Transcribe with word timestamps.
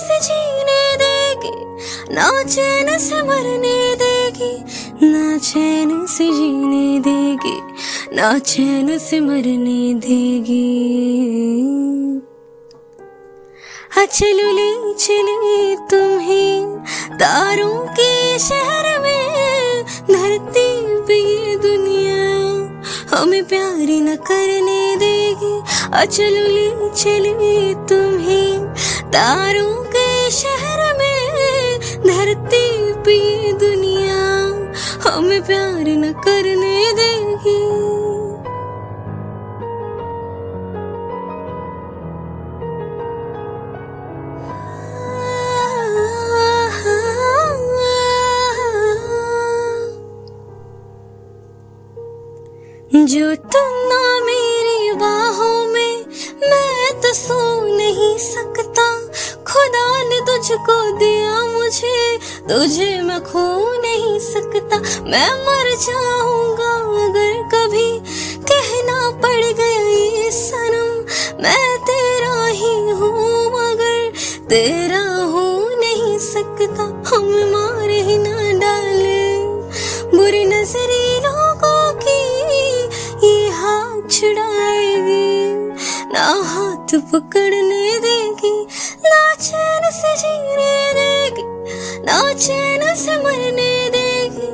से 0.00 0.18
जीने 0.20 0.82
देगी, 1.02 1.56
ना 2.14 2.28
चैन 2.44 2.98
से 2.98 3.22
मरने 3.22 3.78
देगी, 3.96 4.52
ना 5.06 5.38
चैन 5.38 6.06
से 6.06 6.30
जीने 6.32 7.00
देगी, 7.00 7.58
ना 8.16 8.38
चैन 8.38 8.98
से 8.98 9.20
मरने 9.20 9.82
देगी 10.06 10.68
चलो 14.10 14.50
ले, 14.52 14.70
चले 14.94 15.76
तुम्हें 15.90 16.78
तारों 17.18 17.78
के 17.96 18.38
शहर 18.38 18.86
में 19.00 19.84
धरती 20.10 20.68
पे 21.08 21.20
दुनिया, 21.58 22.24
हमें 23.12 23.44
प्यार 23.48 23.86
न 24.02 24.16
करने 24.28 24.96
देगी। 24.96 25.54
चलो 26.06 26.46
ले, 26.54 26.68
चले 26.94 27.74
तुम्हें 27.86 28.49
तारों 29.14 29.74
के 29.92 30.30
शहर 30.30 30.80
में 30.98 31.78
धरती 32.06 32.66
पे 33.06 33.18
दुनिया 33.58 34.22
हमें 35.04 35.42
प्यार 35.46 35.86
न 35.98 36.12
करने 36.24 36.78
देगी। 37.00 37.58
जो 53.10 53.34
तुम 53.52 53.70
ना 53.90 54.02
मेरी 54.24 54.92
बाहों 55.00 55.58
में, 55.66 55.94
मैं 56.42 57.00
तो 57.02 57.12
सो 57.14 57.40
नहीं 57.76 58.16
सकता। 58.18 58.69
खुदा 59.60 60.02
ने 60.02 60.20
तुझको 60.20 60.98
दिया 60.98 61.46
मुझे। 61.46 62.18
तुझे 62.48 63.02
मैं 63.02 63.20
खो 63.20 63.42
नहीं 63.80 64.18
सकता। 64.18 64.76
मैं 65.02 65.30
मर 65.46 65.66
जाऊँगा 65.76 66.70
अगर 67.04 67.32
कभी। 67.54 68.00
कहना 68.50 69.10
पड़ 69.10 69.44
गया 69.52 69.82
ये 69.82 70.30
सनम। 70.30 71.04
मैं 71.42 71.78
तेरा 71.78 72.46
ही 72.46 72.90
हूँ 72.90 73.46
मगर 73.46 74.12
तेरा 74.48 75.02
हो 75.24 75.68
नहीं 75.74 76.18
सकता। 76.18 76.82
हम 77.10 77.28
मार 77.52 77.90
ही 77.90 78.18
ना 78.18 78.52
डाले। 78.52 79.36
बुरी 80.16 80.44
नजरी 80.44 81.20
लोगों 81.20 81.92
की 81.92 82.20
ये 83.26 83.48
हाथ 83.48 84.10
छुड़ाएगी। 84.10 85.54
ना 86.12 86.26
हाथ 86.46 86.98
पकड़ने 87.12 87.98
ना 87.98 88.19
चैन 89.40 89.90
से 89.90 90.12
जीने 90.16 90.74
देगी 90.98 91.44
ना 92.06 92.18
चैन 92.34 92.82
से 92.94 93.16
मरने 93.24 93.72
देगी 93.96 94.50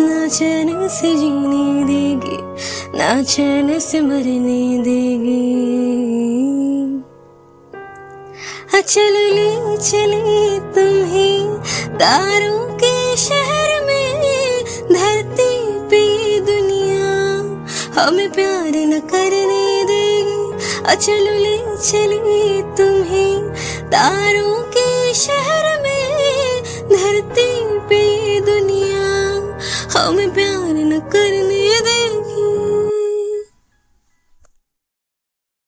ना 0.00 0.28
चैन 0.28 0.88
से 0.88 1.14
जीने 1.16 1.84
देगी 1.84 2.38
ना 2.98 3.22
चैन 3.22 3.78
से 3.80 4.00
मरने 4.00 4.62
देगी। 4.84 5.42
चल 8.86 9.14
ले, 9.34 9.50
चले 9.76 10.58
तुम्हें 10.74 11.38
तारों 11.98 12.64
के 12.74 13.16
शहर 13.16 13.70
में 13.86 14.08
धरती 14.90 15.52
पे 15.90 16.02
दुनिया, 16.40 17.06
हमें 17.96 18.30
प्यार 18.32 18.76
न 18.86 19.00
करने 19.12 19.64
देगी। 19.84 20.96
चलो 20.96 21.34
ले, 21.44 21.56
चले 21.82 22.62
तुम्हें 22.76 22.93
तारों 23.94 24.54
के 24.74 25.14
शहर 25.14 25.66
में 25.82 26.62
धरती 26.88 27.50
पे 27.88 28.00
दुनिया। 28.40 29.04
हम 29.94 30.16
प्यार 30.34 30.74
न 30.90 30.98
करने 31.12 31.43